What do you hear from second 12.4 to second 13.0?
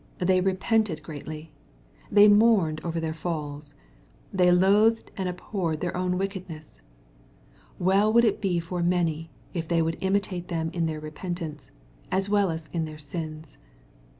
as in their